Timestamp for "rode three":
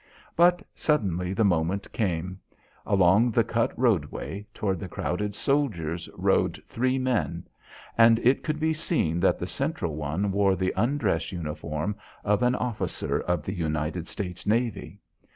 6.15-6.97